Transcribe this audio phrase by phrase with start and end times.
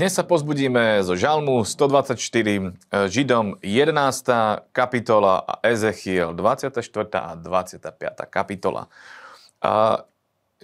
[0.00, 4.72] Dnes sa pozbudíme zo Žalmu 124, Židom 11.
[4.72, 6.80] kapitola a Ezechiel 24.
[7.20, 7.84] a 25.
[8.32, 8.88] kapitola.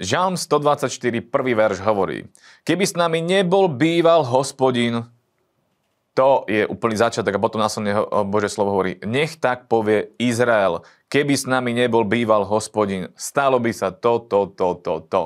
[0.00, 2.24] Žalm 124, prvý verš hovorí,
[2.64, 5.04] keby s nami nebol býval hospodin,
[6.16, 7.92] to je úplný začiatok a potom následne
[8.32, 10.80] Bože slovo hovorí, nech tak povie Izrael,
[11.12, 15.22] keby s nami nebol býval hospodin, stalo by sa to, to, to, to, to.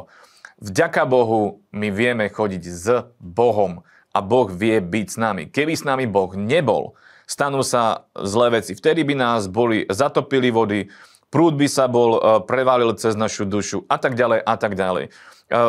[0.58, 5.42] Vďaka Bohu my vieme chodiť s Bohom a Boh vie byť s nami.
[5.46, 6.98] Keby s nami Boh nebol,
[7.30, 8.74] stanú sa zlé veci.
[8.74, 10.90] Vtedy by nás boli zatopili vody,
[11.30, 15.04] prúd by sa bol, e, prevalil cez našu dušu a tak ďalej a tak ďalej.
[15.06, 15.10] E,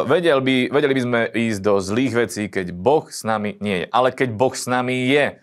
[0.10, 3.88] vedel by, vedeli by sme ísť do zlých vecí, keď Boh s nami nie je.
[3.94, 5.38] Ale keď Boh s nami je,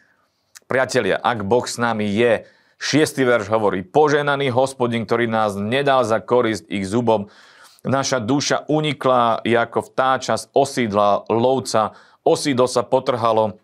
[0.66, 2.42] priatelia, ak Boh s nami je,
[2.82, 7.30] šiestý verš hovorí, poženaný hospodin, ktorý nás nedal za korist ich zubom,
[7.86, 11.94] Naša duša unikla ako vtáča z osídla lovca,
[12.28, 13.56] osídlo sa potrhalo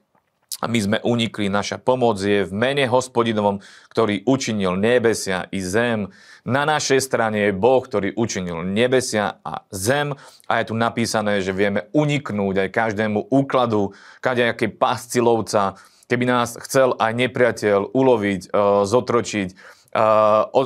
[0.63, 1.53] a my sme unikli.
[1.53, 3.61] Naša pomoc je v mene hospodinovom,
[3.93, 6.09] ktorý učinil nebesia i zem.
[6.49, 10.17] Na našej strane je Boh, ktorý učinil nebesia a zem.
[10.49, 13.93] A je tu napísané, že vieme uniknúť aj každému úkladu,
[14.25, 15.77] kadejakej pásci lovca,
[16.09, 18.49] keby nás chcel aj nepriateľ uloviť, e,
[18.89, 19.51] zotročiť,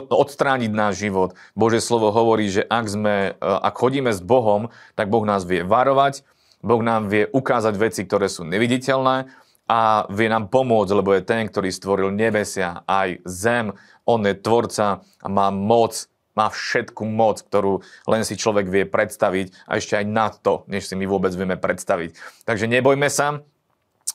[0.09, 1.37] odstrániť náš život.
[1.53, 5.61] Bože slovo hovorí, že ak, sme, e, ak chodíme s Bohom, tak Boh nás vie
[5.61, 6.25] varovať,
[6.63, 9.31] Boh nám vie ukázať veci, ktoré sú neviditeľné
[9.69, 13.77] a vie nám pomôcť, lebo je ten, ktorý stvoril nebesia, aj zem.
[14.09, 19.53] On je tvorca a má moc, má všetku moc, ktorú len si človek vie predstaviť
[19.69, 22.17] a ešte aj nad to, než si my vôbec vieme predstaviť.
[22.49, 23.45] Takže nebojme sa,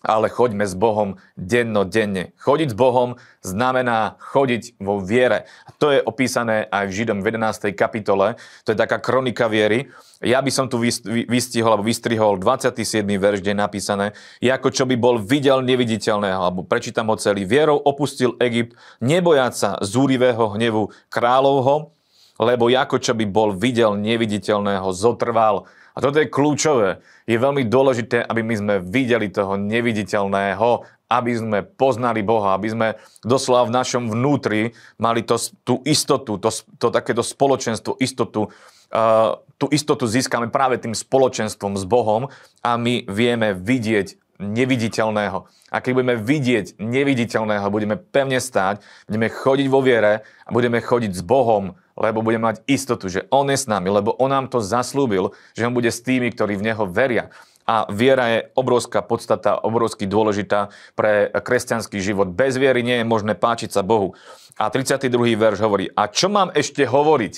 [0.03, 2.35] ale choďme s Bohom dennodenne.
[2.43, 5.47] Chodiť s Bohom znamená chodiť vo viere.
[5.63, 7.71] A to je opísané aj v Židom v 11.
[7.71, 8.35] kapitole.
[8.67, 9.87] To je taká kronika viery.
[10.19, 10.83] Ja by som tu
[11.27, 13.03] vystihol alebo vystrihol 27.
[13.03, 14.05] verš, kde je napísané,
[14.43, 17.47] ako čo by bol videl neviditeľného, alebo prečítam ho celý.
[17.47, 21.91] Vierou opustil Egypt, nebojať sa zúrivého hnevu kráľovho,
[22.39, 27.05] lebo ako čo by bol videl neviditeľného, zotrval a toto je kľúčové.
[27.29, 30.83] Je veľmi dôležité, aby my sme videli toho neviditeľného,
[31.13, 32.87] aby sme poznali Boha, aby sme
[33.21, 36.49] doslova v našom vnútri mali to, tú istotu, to,
[36.81, 42.33] to takéto spoločenstvo, istotu, uh, tú istotu získame práve tým spoločenstvom s Bohom
[42.65, 45.45] a my vieme vidieť neviditeľného.
[45.69, 51.13] A keď budeme vidieť neviditeľného, budeme pevne stáť, budeme chodiť vo viere a budeme chodiť
[51.13, 54.61] s Bohom, lebo budeme mať istotu, že On je s nami, lebo On nám to
[54.61, 57.29] zaslúbil, že On bude s tými, ktorí v Neho veria.
[57.63, 60.67] A viera je obrovská podstata, obrovsky dôležitá
[60.99, 62.27] pre kresťanský život.
[62.35, 64.19] Bez viery nie je možné páčiť sa Bohu.
[64.59, 65.07] A 32.
[65.39, 67.35] verš hovorí, a čo mám ešte hovoriť?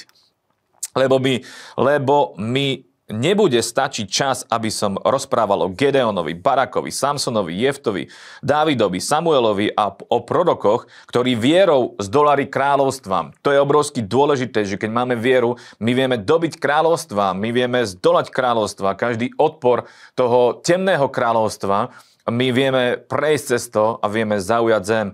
[0.98, 1.36] Lebo my,
[1.78, 8.10] lebo my Nebude stačiť čas, aby som rozprával o Gedeonovi, Barakovi, Samsonovi, Jeftovi,
[8.42, 13.38] Dávidovi, Samuelovi a o prorokoch, ktorí vierou zdolali kráľovstvám.
[13.46, 18.34] To je obrovsky dôležité, že keď máme vieru, my vieme dobiť kráľovstva, my vieme zdolať
[18.34, 19.86] kráľovstva, každý odpor
[20.18, 21.94] toho temného kráľovstva,
[22.26, 25.08] my vieme prejsť cez to a vieme zaujať zem.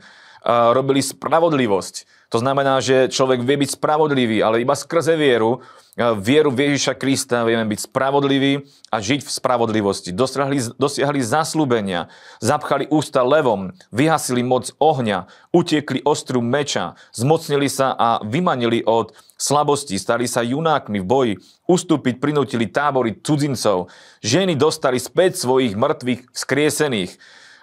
[0.47, 5.59] Robili spravodlivosť to znamená, že človek vie byť spravodlivý, ale iba skrze vieru,
[5.99, 10.15] vieru v Ježiša Krista vieme byť spravodliví a žiť v spravodlivosti.
[10.15, 12.07] Dosiahli, dosiahli zaslúbenia,
[12.39, 19.99] zapchali ústa levom, vyhasili moc ohňa, utiekli ostru meča, zmocnili sa a vymanili od slabosti,
[19.99, 21.33] stali sa junákmi v boji,
[21.67, 23.91] ustúpiť prinútili tábory cudzincov,
[24.23, 27.11] ženy dostali späť svojich mŕtvych vzkriesených,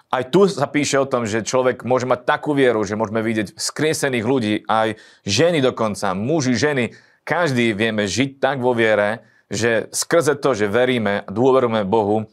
[0.09, 3.53] aj tu sa píše o tom, že človek môže mať takú vieru, že môžeme vidieť
[3.53, 6.97] skriesených ľudí, aj ženy dokonca, muži, ženy.
[7.21, 9.21] Každý vieme žiť tak vo viere,
[9.53, 12.25] že skrze to, že veríme a dôverujeme Bohu,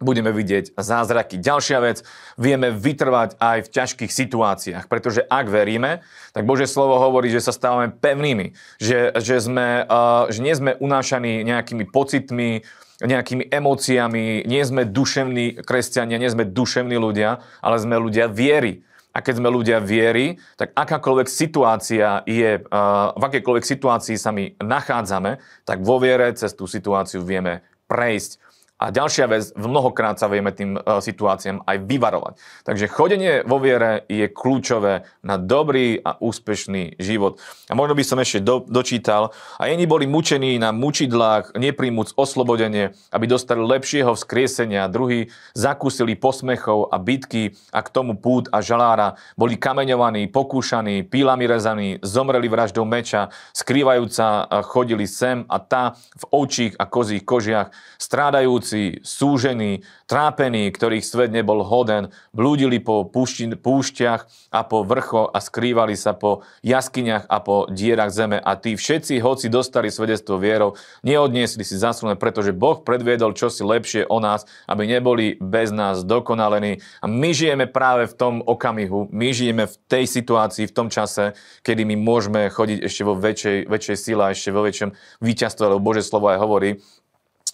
[0.00, 1.36] budeme vidieť zázraky.
[1.36, 2.02] Ďalšia vec,
[2.40, 6.00] vieme vytrvať aj v ťažkých situáciách, pretože ak veríme,
[6.32, 10.78] tak Bože slovo hovorí, že sa stávame pevnými, že, že, sme, uh, že nie sme
[10.80, 12.64] unášaní nejakými pocitmi,
[13.00, 18.84] nejakými emóciami, nie sme duševní kresťania, nie sme duševní ľudia, ale sme ľudia viery.
[19.10, 25.42] A keď sme ľudia viery, tak akákoľvek situácia je, v akékoľvek situácii sa my nachádzame,
[25.66, 28.38] tak vo viere cez tú situáciu vieme prejsť.
[28.80, 32.34] A ďalšia vec, mnohokrát sa vieme tým uh, situáciám aj vyvarovať.
[32.64, 37.36] Takže chodenie vo viere je kľúčové na dobrý a úspešný život.
[37.68, 42.96] A možno by som ešte do, dočítal, a jedni boli mučení na mučidlách, nepríjmuc oslobodenie,
[43.12, 49.20] aby dostali lepšieho vzkriesenia, druhí zakúsili posmechov a bitky a k tomu pút a žalára,
[49.36, 56.72] boli kameňovaní, pokúšaní, pílami rezaní, zomreli vraždou meča, skrývajúca chodili sem a tá v ovčích
[56.80, 57.68] a kozích kožiach,
[58.00, 65.26] strádajúc trpujúci, súžení, trápení, ktorých svet nebol hoden, blúdili po púšti, púšťach a po vrcho
[65.26, 68.38] a skrývali sa po jaskyniach a po dierach zeme.
[68.38, 74.06] A tí všetci, hoci dostali svedectvo vierou, neodniesli si zaslúne, pretože Boh predviedol čosi lepšie
[74.06, 76.82] o nás, aby neboli bez nás dokonalení.
[77.02, 81.34] A my žijeme práve v tom okamihu, my žijeme v tej situácii, v tom čase,
[81.62, 84.90] kedy my môžeme chodiť ešte vo väčšej, väčšej sile ešte vo väčšom
[85.22, 86.70] víťazstve, lebo Bože slovo aj hovorí,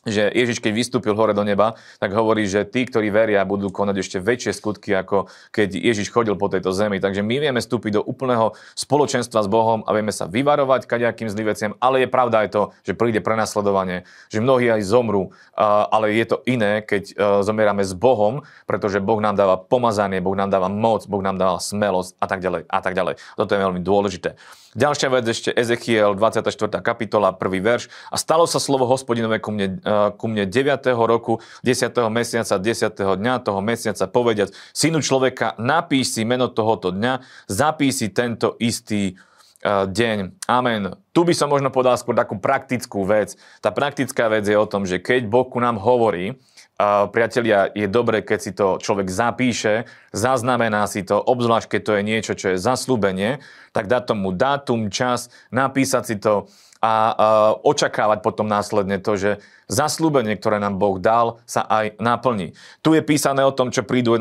[0.06, 3.96] že Ježiš, keď vystúpil hore do neba, tak hovorí, že tí, ktorí veria, budú konať
[3.98, 7.02] ešte väčšie skutky, ako keď Ježiš chodil po tejto zemi.
[7.02, 11.50] Takže my vieme vstúpiť do úplného spoločenstva s Bohom a vieme sa vyvarovať kaďakým zlým
[11.50, 16.26] veciam, ale je pravda aj to, že príde prenasledovanie, že mnohí aj zomrú, ale je
[16.30, 20.70] to iné, keď e, zomierame s Bohom, pretože Boh nám dáva pomazanie, Boh nám dáva
[20.70, 23.14] moc, Boh nám dáva smelosť a tak ďalej a tak ďalej.
[23.34, 24.38] Toto je veľmi dôležité.
[24.76, 26.52] Ďalšia vec ešte Ezechiel, 24.
[26.84, 27.64] kapitola, 1.
[27.64, 27.88] verš.
[28.12, 30.92] A stalo sa slovo hospodinové ku mne, uh, ku mne 9.
[30.94, 31.92] roku, 10.
[32.12, 32.96] mesiaca, 10.
[32.96, 39.16] dňa toho mesiaca, povediac, synu človeka, napíš si meno tohoto dňa, zapíš si tento istý
[39.64, 40.46] uh, deň.
[40.46, 40.94] Amen.
[41.10, 43.34] Tu by som možno podal skôr takú praktickú vec.
[43.64, 46.36] Tá praktická vec je o tom, že keď Boh ku nám hovorí,
[46.76, 51.92] a priatelia, je dobré, keď si to človek zapíše, zaznamená si to, obzvlášť keď to
[51.96, 53.40] je niečo, čo je zaslúbenie,
[53.72, 59.30] tak dá tomu dátum, čas, napísať si to a, očakávať potom následne to, že
[59.66, 62.54] zaslúbenie, ktoré nám Boh dal, sa aj naplní.
[62.86, 64.14] Tu je písané o tom, čo príde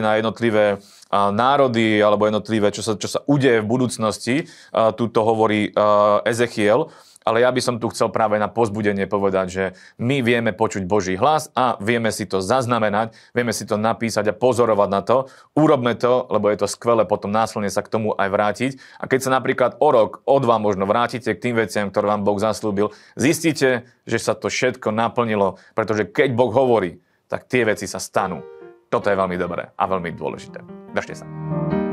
[0.00, 4.36] na jednotlivé národy alebo jednotlivé, čo sa, čo sa udeje v budúcnosti.
[4.70, 6.92] A, tu hovorí a, Ezechiel
[7.24, 9.64] ale ja by som tu chcel práve na pozbudenie povedať, že
[10.00, 14.36] my vieme počuť Boží hlas a vieme si to zaznamenať, vieme si to napísať a
[14.36, 15.16] pozorovať na to.
[15.52, 18.70] Urobme to, lebo je to skvelé potom následne sa k tomu aj vrátiť.
[18.96, 22.24] A keď sa napríklad o rok, o dva možno vrátite k tým veciam, ktoré vám
[22.24, 27.84] Boh zaslúbil, zistíte, že sa to všetko naplnilo, pretože keď Boh hovorí, tak tie veci
[27.86, 28.42] sa stanú.
[28.90, 30.58] Toto je veľmi dobré a veľmi dôležité.
[30.90, 31.89] Držte sa.